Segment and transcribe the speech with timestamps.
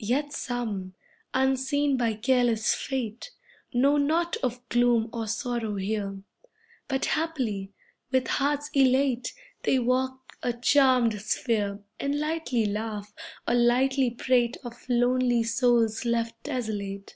[0.00, 0.94] Yet some,
[1.32, 3.30] unseen by careless Fate,
[3.72, 6.24] Know naught of gloom or sorrow here.
[6.88, 7.72] But happily,
[8.10, 13.14] with hearts elate, They walk a charmed sphere, And lightly laugh,
[13.46, 17.14] or lightly prate Of lonely souls left desolate.